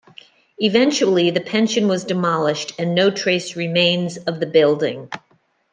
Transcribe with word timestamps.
Eventually 0.57 1.29
the 1.29 1.41
Pension 1.41 1.87
was 1.87 2.03
demolished 2.03 2.71
and 2.79 2.95
no 2.95 3.11
trace 3.11 3.55
remains 3.55 4.17
of 4.17 4.39
the 4.39 4.47
building. 4.47 5.11